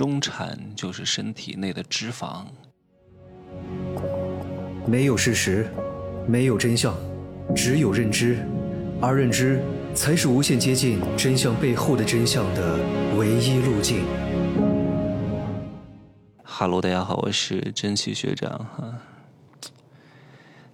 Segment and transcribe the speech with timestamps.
[0.00, 2.46] 中产就是身体内的脂肪。
[4.86, 5.68] 没有事实，
[6.26, 6.96] 没有真相，
[7.54, 8.38] 只有认知，
[8.98, 9.60] 而认知
[9.94, 12.78] 才是无限接近真相背后的真相的
[13.18, 14.06] 唯一路径。
[16.42, 19.00] 哈喽，大家好，我是真气学长哈。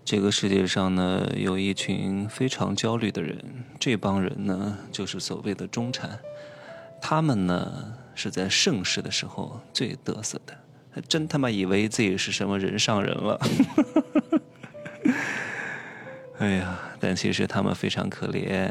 [0.04, 6.20] 这个世界上呢，有一群非常焦虑的人，这帮人呢，就是所谓的中产。
[7.00, 10.54] 他们呢，是在盛世的时候最得瑟的，
[10.90, 13.40] 还真他妈以为自己是什么人上人了。
[16.38, 18.70] 哎呀，但其实他们非常可怜。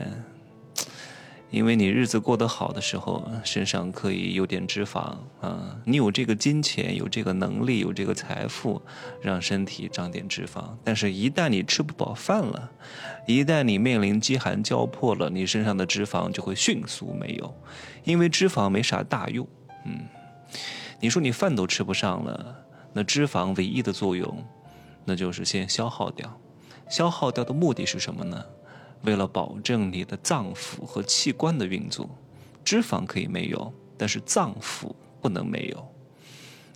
[1.52, 8.82] 因为你日子过得好的时候，身上可以有点脂肪啊，你有这个金钱，有这个能力，有这个财富，
[9.22, 10.76] 让身体长点脂肪。
[10.84, 12.72] 但是，一旦你吃不饱饭了，
[13.26, 17.56] 一旦你面临饥寒交迫了，你身上的脂肪就会迅速没有，
[18.04, 19.48] 因为脂肪没啥大用。
[19.86, 20.02] 嗯，
[21.00, 24.44] 你说你饭都吃不上了，那脂肪唯一的作用，
[25.06, 26.42] 那就是先消耗掉。
[26.90, 28.46] 消耗掉的目的是什么呢？
[29.06, 32.10] 为了保证你的脏腑和器官的运作，
[32.64, 35.88] 脂肪可以没有，但是脏腑不能没有。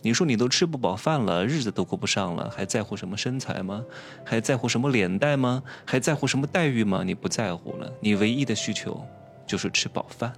[0.02, 3.84] 你说你都吃不饱饭了，日子都过不上了，还在乎什么身材吗？
[4.24, 5.62] 还在乎什么脸蛋吗？
[5.84, 7.02] 还在乎什么待遇吗？
[7.04, 9.04] 你不在乎了，你唯一的需求
[9.46, 10.32] 就是吃饱饭。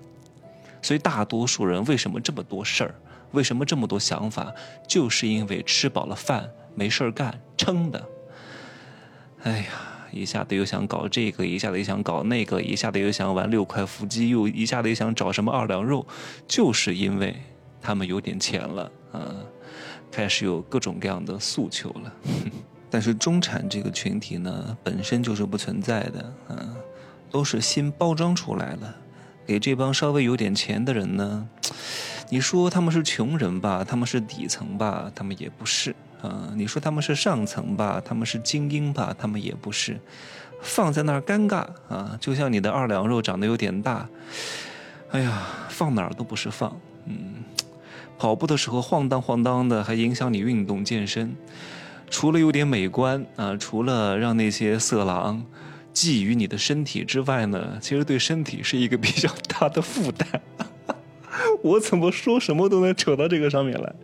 [0.80, 2.94] 所以大多数人为什么这么多事儿？
[3.30, 4.52] 为什么这么多想法？
[4.88, 8.08] 就是因为吃饱了饭没事儿干，撑的。
[9.44, 9.91] 哎呀！
[10.12, 16.06] 一下子又想搞这个，一下子又想搞那个，一下子又想玩六块腹肌，又一下子又想找什么二两肉，
[16.46, 17.34] 就是因为
[17.80, 19.34] 他们有点钱了啊，
[20.10, 22.12] 开始有各种各样的诉求了。
[22.90, 26.76] 但是中产这个群体呢，本身就是不存在的啊，
[27.30, 28.94] 都是新包装出来了，
[29.46, 31.48] 给这帮稍微有点钱的人呢，
[32.32, 35.94] 你说他们是穷人吧，他们是底层吧，他们也不是。
[36.22, 40.00] 啊，你说他们是上层吧，他们是精英吧，他们也不是，
[40.62, 44.08] 放在那儿尴尬啊，就像你的二两肉长得有点大，
[45.10, 46.74] 哎呀，放哪儿都不是放，
[47.04, 47.44] 嗯，
[48.16, 51.36] 跑步的时候晃荡晃荡的，还影响你运动健身，
[52.08, 55.44] 除了有点美观啊，除了让那些色狼
[55.92, 60.40] 觊觎你的身体之外呢，其实对身体是一个比较大的负担，
[61.62, 63.94] 我怎么说什么都能扯到这个上面来。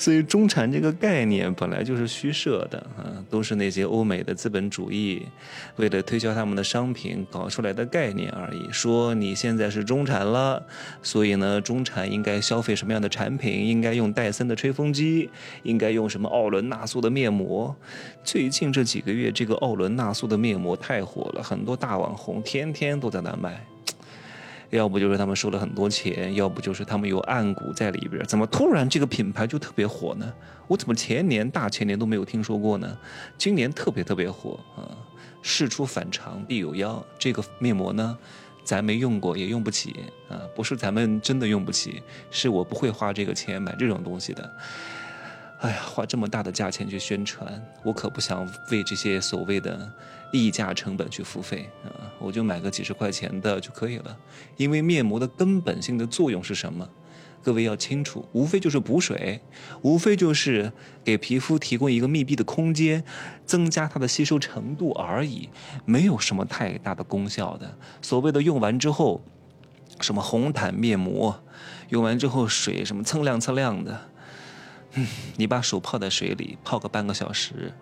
[0.00, 5.26] 所以，中产这个概念本来就是虚设的啊，都是那些欧美的资本主义
[5.74, 8.68] 为了推销他们的商品搞出来的概念而已。
[8.70, 10.64] 说你现在是中产了，
[11.02, 13.66] 所以呢，中产应该消费什么样的产品？
[13.66, 15.28] 应该用戴森的吹风机，
[15.64, 17.74] 应该用什么奥伦纳素的面膜？
[18.22, 23.66] 最近这几个月，这个奥伦纳素的面膜太火了，很多大网红天天都在那卖。
[24.70, 28.22] 要不就是他们收了很多钱，要不就是他们有暗股在里边。
[28.26, 30.32] 怎么突然这个品牌就特别火呢？
[30.66, 32.98] 我怎么前年、大前年都没有听说过呢？
[33.38, 34.84] 今年特别特别火啊！
[35.40, 37.02] 事出反常必有妖。
[37.18, 38.18] 这个面膜呢，
[38.62, 39.96] 咱没用过，也用不起
[40.28, 40.42] 啊。
[40.54, 44.56] 不是咱们真的用不起，是我不会花这个钱买这种东西的。
[45.60, 49.92] 哎呀，花这么大的价钱去宣传，我可不想为这些所谓的
[50.32, 51.90] 溢价成本去付费啊！
[52.20, 54.16] 我就买个几十块钱的就可以了。
[54.56, 56.88] 因为面膜的根本性的作用是什么？
[57.42, 59.40] 各位要清楚，无非就是补水，
[59.82, 63.02] 无非就是给皮肤提供一个密闭的空间，
[63.44, 65.48] 增加它的吸收程度而已，
[65.84, 67.76] 没有什么太大的功效的。
[68.00, 69.20] 所谓的用完之后，
[70.00, 71.42] 什么红毯面膜，
[71.88, 74.08] 用完之后水什么蹭亮蹭亮的。
[74.94, 75.06] 嗯，
[75.36, 77.72] 你把手泡在水里泡个半个小时，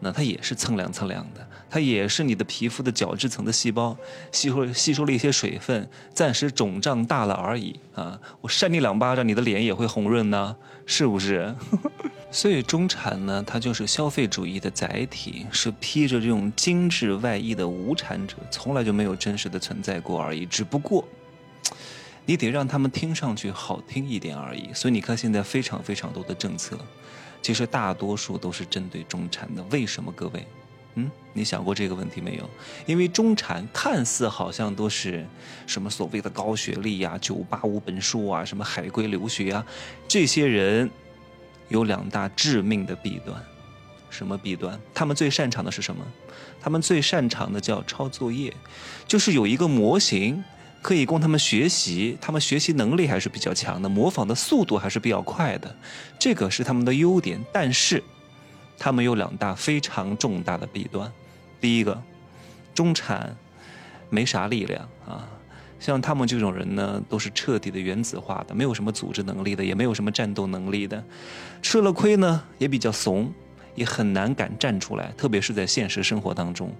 [0.00, 3.96] 那它也是蹭凉蹭凉的，它也是你的皮肤的角质层的细胞
[4.30, 8.18] 吸收吸收了一些水分，暂时肿胀大了而已啊！
[8.40, 10.56] 我扇你两巴掌，你的脸也会红润呢，
[10.86, 11.54] 是不是？
[12.30, 21.06] 所以中产呢，它就是消费主义的载体，是披着这种精致外衣的无产者，从来就没有真实的存在过而已，只不过。
[22.24, 26.78] 你得让他们听上去好听一点而已，所以你看现在非常非常多的政策，
[27.42, 29.62] 其实大多数都是针对中产的。
[29.70, 30.46] 为什么各位？
[30.94, 32.48] 嗯，你想过这个问题没有？
[32.86, 35.26] 因为中产看似好像都是
[35.66, 39.66] 什么所谓的高学历呀、九八五本硕啊、什么海归留学啊，
[40.06, 40.88] 这些人
[41.68, 43.42] 有两大致命的弊端。
[44.10, 44.78] 什么弊端？
[44.92, 46.06] 他们最擅长的是什么？
[46.60, 48.54] 他们最擅长的叫抄作业，
[49.08, 50.44] 就是有一个模型。
[50.82, 55.74] 可以供他们学习，他们学习能力还是比较强的，模仿的速度还是比较快的，
[56.18, 57.40] 这个是他们的优点。
[57.52, 58.02] 但是，
[58.76, 61.10] 他们有两大非常重大的弊端。
[61.60, 62.02] 第一个，
[62.74, 63.34] 中产
[64.10, 65.28] 没啥力量啊，
[65.78, 71.02] 像他们这种人呢，都是彻底的原子化的，没有什么组织能力的，也没有什么战斗能力的，
[71.62, 73.32] 吃了亏呢也比较怂，
[73.74, 75.12] 也很难敢站出来。
[75.16, 76.72] 特别是在现实生活当中，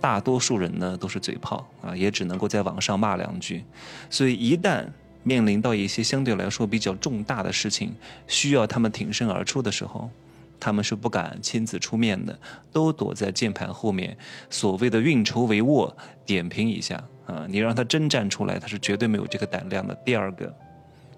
[0.00, 3.64] 大多数人呢都是嘴炮啊，也只能够在网上骂两句。
[4.08, 4.86] 所以一旦
[5.22, 7.94] 面临到一些相对来说比较重大的事情，
[8.26, 10.10] 需要他们挺身而出的时候，
[10.58, 12.38] 他们是不敢亲自出面的，
[12.72, 14.16] 都躲在键盘后面，
[14.48, 15.92] 所谓的运筹帷幄，
[16.24, 16.96] 点评一下
[17.26, 17.46] 啊。
[17.48, 19.94] 你让他真站出来，他是绝对没有这个胆量的。
[20.04, 20.52] 第二个，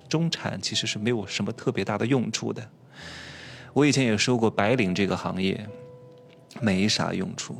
[0.08, 2.68] 中产其实是没有什么特别大的用处的。
[3.72, 5.68] 我以前也说过，白领这个行业
[6.60, 7.56] 没啥用处。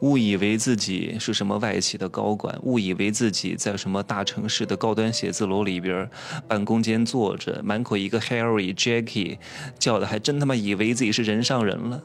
[0.00, 6.08] 误以为自己是什么外企的高管，误以为自己在什么大城市的高端写字楼里边
[6.48, 9.38] 办公间坐着，满口一个 Harry Jackie，
[9.78, 12.02] 叫的还真他妈以为自己是人上人了。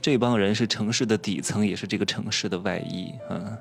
[0.00, 3.58] 这帮人是城市的底层，也是这个城市的外衣啊。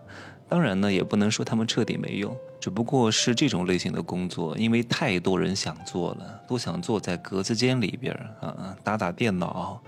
[0.54, 9.82] 当然呢，也不能说他们彻底没用，只不过是这种类型的工作，因为太多人想做了，都想坐在格子间里边啊，打打电脑。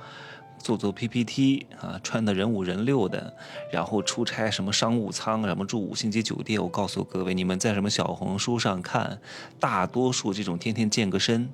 [0.65, 3.31] 做做 PPT 啊，穿的人五人六的，
[3.71, 6.59] 然后出差什么商务舱，什么住五星级酒店。
[6.59, 9.21] 我告诉各位，你们在什么小红书上看，
[9.59, 11.47] 大多数这种天天健个身，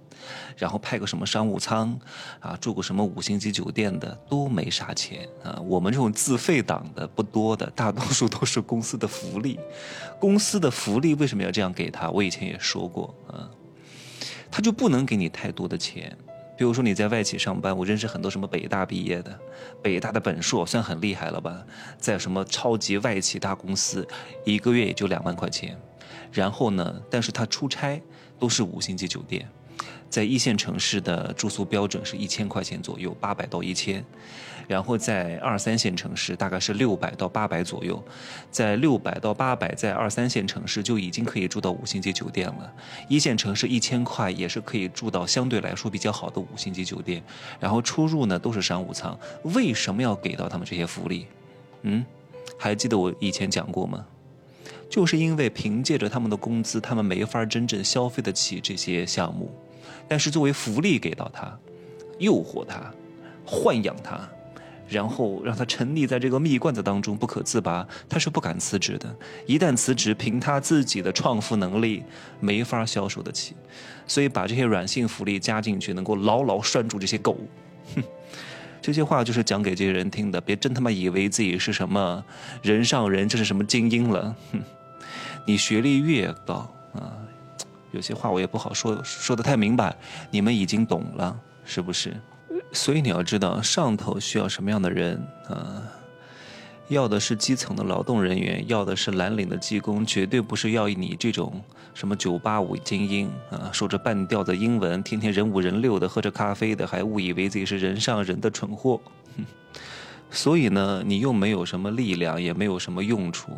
[0.56, 2.00] 然后派个什么商务舱，
[2.40, 5.60] 啊，住个什么五星级酒店的，都没啥钱啊。
[5.60, 9.60] 我们这种自费党的不多的，大多数都是公司的福利。
[10.22, 12.10] 公司的福利为什么要这样给他？
[12.12, 13.52] 我以前也说过啊，
[14.50, 16.18] 他就不能给你太多的钱。
[16.62, 19.40] 比如说你在外企上班，我认识很多什么北大毕业的，
[19.82, 21.66] 北大的本硕算很厉害了吧，
[21.98, 24.08] 在什么超级外企大公司，
[24.46, 25.76] 一个月也就两万块钱，
[26.32, 28.00] 然后呢，但是他出差
[28.38, 29.50] 都是五星级酒店。
[30.10, 34.04] 在一线城市的住宿标准是一千块钱左右，八百到一千，
[34.68, 38.04] 然后在二三线城市大概是六百到八百左右，
[38.50, 42.74] 在六百到八百，在二三线城市就已经可以住到五星级酒店了。
[43.08, 47.24] 一线城市一千块也是可以住到相对来说比较好的五星级酒店，
[47.60, 49.18] 然后出入呢都是商务舱。
[49.44, 51.26] 为什么要给到他们这些福利？
[51.84, 52.06] 嗯，
[52.58, 54.06] 还记得我以前讲过吗？
[54.92, 59.50] 就是因为凭借着他们的工资，他们没法真正消费得起这些项目。
[60.06, 61.58] 但是作为福利给到他，
[62.20, 62.94] 诱惑他，
[63.48, 64.20] 豢养他，
[64.90, 69.16] 然后让他沉溺在这个蜜罐子当中不可自拔，他是不敢辞职的。
[69.46, 72.04] 一旦辞职，凭他自己的创富能力，
[72.42, 73.56] 没法消受得起。
[74.06, 77.38] 所以把这些软性福利加进去，能够牢牢拴住这些狗。
[77.96, 78.04] 哼，
[78.82, 82.22] 这些话就是讲给这些人听的，别真他妈以为自己是什么
[82.62, 84.36] 人上人，这是什么精英了。
[84.52, 84.60] 哼，
[85.46, 87.18] 你学历越高啊。
[87.92, 89.96] 有些话我也不好说，说的太明白，
[90.30, 92.16] 你们已经懂了，是不是？
[92.72, 95.84] 所以你要知道上头需要什么样的人啊？
[96.88, 101.62] 要的是基层的劳动人员，要的是蓝领的技工，绝对不是要你这种
[101.94, 109.00] 什么九八五精英啊，说着半吊子英文，天天人五人六的，喝着咖啡的，还误以为自己是人上人的蠢货。
[109.38, 109.46] 哼
[110.32, 113.52] 所以呢，你又没有什么力量，也没有什么用处，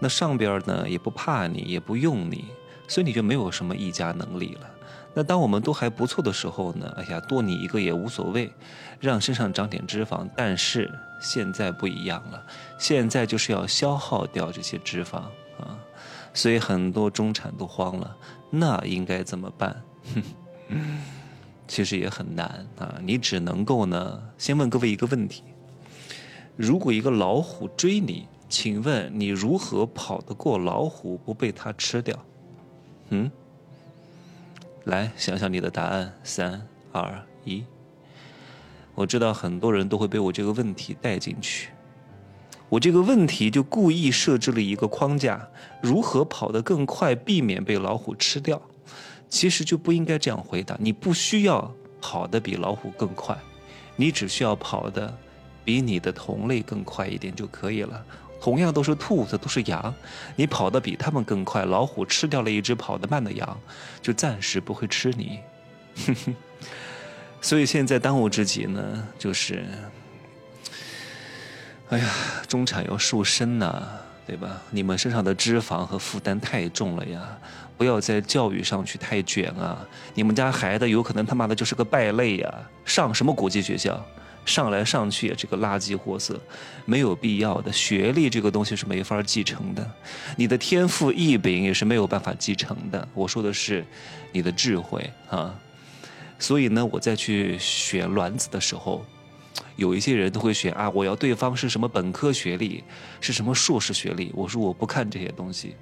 [0.00, 2.46] 那上边呢也不怕你，也不用你。
[2.88, 4.70] 所以你就没有什么议价能力了。
[5.12, 6.90] 那当我们都还不错的时候呢？
[6.96, 8.50] 哎呀，多你一个也无所谓，
[8.98, 10.26] 让身上长点脂肪。
[10.34, 10.90] 但是
[11.20, 12.42] 现在不一样了，
[12.78, 15.16] 现在就是要消耗掉这些脂肪
[15.58, 15.76] 啊。
[16.32, 18.16] 所以很多中产都慌了，
[18.48, 19.82] 那应该怎么办？
[21.68, 22.94] 其实也很难啊。
[23.02, 25.42] 你只能够呢，先问各位一个问题：
[26.58, 32.18] 如果一个老虎追你，请问你如何跑得过老虎，不被它吃掉？
[33.10, 33.30] 嗯，
[34.82, 36.60] 来想想你的答案，三
[36.90, 37.62] 二一。
[38.96, 41.70] 我知道很多人都会被我这个问题带进去。
[42.68, 45.48] 我这个问题就故意设置了一个框架：
[45.80, 48.60] 如何跑得更快，避免被老虎吃掉？
[49.28, 50.76] 其实就不应该这样回答。
[50.80, 53.38] 你不需要跑得比老虎更快，
[53.94, 55.16] 你只需要跑得
[55.68, 58.02] 比你的同类更快一点就可以了。
[58.40, 59.94] 同样都是兔子，都是羊，
[60.34, 63.60] 你跑得比他们更快，老虎吃掉了一只跑得慢的羊，
[64.00, 65.40] 就暂时不会吃你。
[67.42, 69.66] 所以现在当务之急呢，就是，
[71.90, 72.08] 哎呀，
[72.48, 73.82] 中产要瘦身呐，
[74.26, 74.62] 对吧？
[74.70, 77.20] 你们身上的脂肪和负担太重了呀，
[77.76, 79.86] 不要在教育上去太卷啊！
[80.14, 82.54] 你们家孩子有可能他妈的就是个败类呀，
[82.86, 84.02] 上什么国际学校？
[84.48, 86.40] 上来上去也这个垃圾货色，
[86.86, 87.70] 没有必要的。
[87.70, 89.88] 学历这个东西是没法继承的，
[90.36, 93.06] 你的天赋异禀也是没有办法继承的。
[93.12, 93.84] 我说的是
[94.32, 95.54] 你的智慧啊。
[96.40, 99.04] 所以呢，我再去选卵子的时候，
[99.76, 102.82] 有一些人都会选啊，我要对方是什么本科学历，
[103.20, 104.32] 是什么硕士学历。
[104.34, 105.74] 我说我不看这些东西。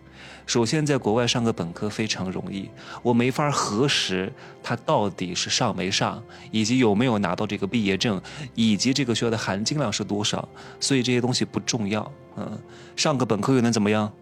[0.46, 2.68] 首先，在国外上个本科非常容易，
[3.02, 8.20] 我没法核实他到底是上没上，以及有没有拿到这个毕业证，
[8.54, 10.48] 以及这个学校的含金量是多少。
[10.78, 12.10] 所以这些东西不重要。
[12.36, 12.58] 嗯，
[12.94, 14.12] 上个本科又能怎么样？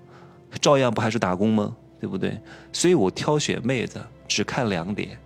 [0.61, 1.77] 照样不还是打工吗？
[2.01, 2.39] 对不对？
[2.73, 5.19] 所以我挑选妹子只看两点：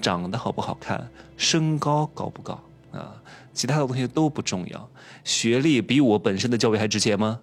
[0.00, 2.58] 长得好不好看，身高高不高
[2.94, 3.20] 啊？
[3.52, 4.90] 其他的东西都不重要。
[5.22, 7.40] 学历比我本身的教育还值钱吗？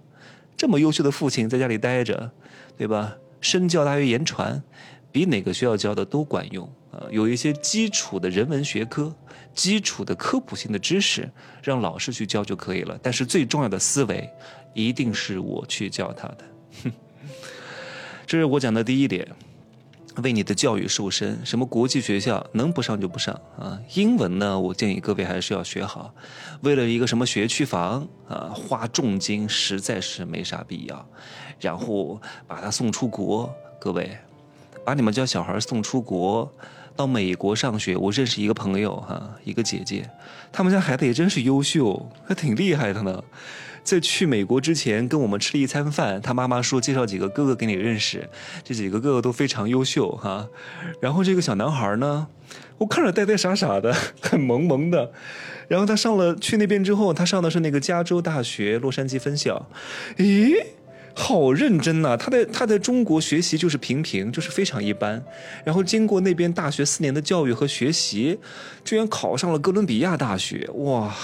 [0.57, 2.31] 这么优秀的父亲在家里待着。
[2.77, 3.15] 对吧？
[3.41, 4.63] 身教大于言传，
[5.11, 7.05] 比哪个学校教的都管用啊！
[7.11, 9.13] 有一些基础的人文学科、
[9.53, 11.29] 基础的科普性的知识，
[11.61, 12.97] 让老师去教就可以了。
[13.03, 14.27] 但是最重要的思维，
[14.73, 16.37] 一定是我去教他的。
[16.83, 16.91] 哼
[18.25, 19.27] 这是我讲的第一点。
[20.17, 23.79] 为你的教育瘦身，什么国际学校能不上就不上啊！
[23.93, 26.13] 英文呢，我建议各位还是要学好。
[26.61, 31.07] 为了一个什么学区房啊，花重金实在是没啥必要。
[31.59, 34.17] 然后把他送出国，各位，
[34.83, 36.51] 把你们家小孩送出国，
[36.95, 37.95] 到美国上学。
[37.95, 40.09] 我认识一个朋友哈，一个姐姐，
[40.51, 43.23] 他们家孩子也真是优秀，还挺厉害的呢。
[43.83, 46.21] 在去美国之前，跟我们吃了一餐饭。
[46.21, 48.29] 他妈妈说介绍几个哥哥给你认识，
[48.63, 50.47] 这几个哥哥都非常优秀哈。
[51.01, 52.27] 然后这个小男孩呢，
[52.77, 55.11] 我看着呆呆傻傻的，很萌萌的。
[55.67, 59.67] 然后他上了去那边之后，他上的是那个加州大学洛杉矶分校。
[60.17, 60.53] 咦，
[61.15, 62.17] 好认真呐！
[62.17, 65.23] 他在他在中国学习就是平平，就是非常一般。
[65.63, 68.39] 然后经过那边大学四年的教育和学习，
[68.83, 71.15] 居然考上了哥伦比亚大学，哇！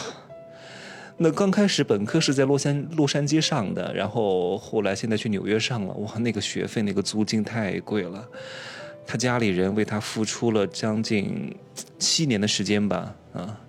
[1.20, 5.94] 那刚开始本科是在洛杉洛杉矶上的，然后后来现在去纽约上了。
[5.96, 8.24] 哇，那个学费那个租金太贵了，
[9.06, 11.56] 他家里人为他付出了将近
[11.98, 13.60] 七年的时间吧，啊，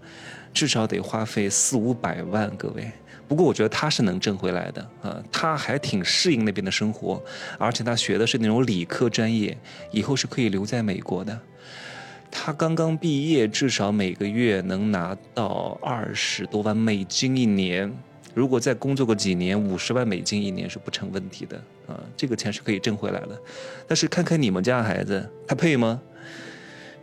[0.52, 2.90] 至少得花费四五百万，各位。
[3.26, 7.22] 不过我觉得他是能挣回来的，啊，他还挺适应那边的生活，
[7.58, 9.56] 而且他学的是那种理科专业，
[9.90, 11.38] 以后是可以留在美国的。
[12.30, 17.92] 他刚刚毕业，至少每个月能拿到二十多万美金一年。
[18.34, 21.56] 如果再工作个几年，五十万美金一年是不成问题的
[21.88, 21.98] 啊！
[22.16, 23.36] 这个钱是可以挣回来的。
[23.86, 26.00] 但是看看你们家孩子，他配吗？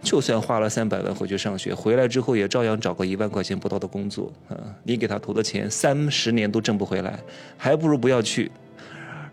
[0.01, 4.55] 就算花了三百万回去上学，回来之后也照样找个一万块钱不到的工作啊！
[4.84, 7.20] 你给他投的钱，三十年都挣不回来，
[7.58, 8.50] 还不如不要去，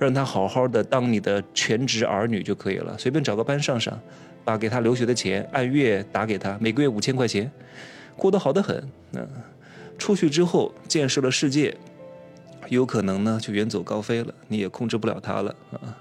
[0.03, 3.99] 让他好好的当你的全职儿女就可以了，随便找个班上上。
[4.45, 7.49] 把给他留学的钱按月打给他，每个月五千块钱，
[8.17, 8.77] 过得好得很。
[9.13, 9.25] 嗯，
[9.97, 11.77] 出去之后见识了世界，
[12.69, 15.97] 有可能呢就远走高飞了，你也控制不了他了啊，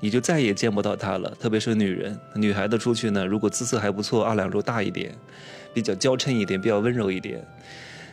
[0.00, 1.34] 你就再也见不到他了。
[1.40, 5.10] 特别是女人，女孩子出去呢，如果姿色还不错，二两肉大一点，
[5.72, 7.42] 比较娇嗔一点，比较温柔一点，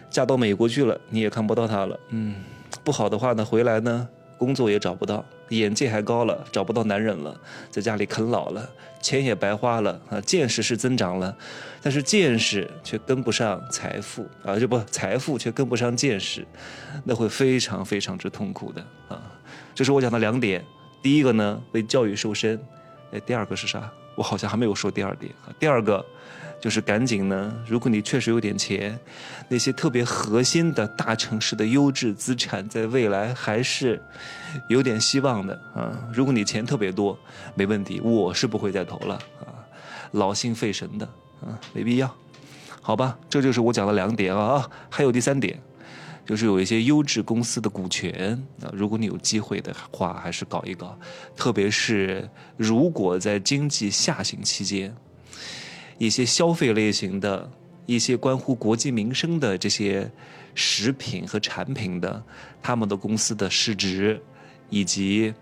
[0.09, 1.99] 嫁到美国去了，你也看不到她了。
[2.11, 2.35] 嗯，
[2.81, 4.07] 不好的话呢，回来呢。
[4.37, 7.39] 工作也找不到，眼界还高了，找不到男人了，
[7.69, 8.69] 在家里啃老了，
[9.01, 10.19] 钱也白花了啊！
[10.21, 11.35] 见识是增长了，
[11.81, 14.57] 但是见识却跟不上财富啊！
[14.59, 16.45] 这不，财富却跟不上见识，
[17.03, 19.21] 那会非常非常之痛苦的啊！
[19.73, 20.63] 这是我讲的两点，
[21.01, 22.59] 第一个呢，为教育瘦身，
[23.11, 23.91] 哎，第二个是啥？
[24.15, 26.05] 我好像还没有说第二点啊，第二个。
[26.65, 28.99] 就是赶紧呢，如果你确实有点钱，
[29.47, 34.01] 那些特别核心的大城市的优质资产，在未来还是
[34.67, 35.95] 有点希望的啊。
[36.11, 37.15] 如果你钱特别多，
[37.53, 39.53] 没问题，我是不会再投了啊，
[40.13, 41.05] 劳心费神的
[41.45, 42.11] 啊，没必要。
[42.81, 45.61] 好吧，这就是我讲的两点啊，还有第三点，
[46.25, 50.97] 就是有一些优质公司的股权啊，如果你有机会的话，还是搞一搞，
[51.35, 54.91] 特别是如果在经济下行期间。
[55.97, 57.49] 一些消费类型的、
[57.85, 60.09] 一些关乎国计民生的这些
[60.53, 62.23] 食品和产品的，
[62.61, 64.21] 他们的公司的市值
[64.69, 65.33] 以及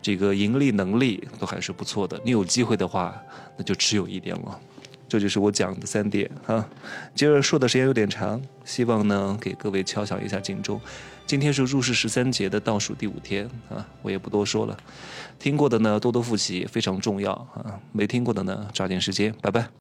[0.00, 2.20] 这个盈利能力都还是不错的。
[2.24, 3.20] 你有机会的话，
[3.56, 4.60] 那就持有一点了。
[5.06, 6.66] 这就是我讲的三点啊。
[7.14, 10.80] 今儿说的时间有点长，希望呢给各位敲响一下警钟。
[11.26, 14.76] 今天是入世十三节的倒数第五天啊，我也不多说了。
[15.38, 17.80] 听过的呢，多多复习，非常重要啊。
[17.92, 19.68] 没听过的呢，抓紧时间，拜拜。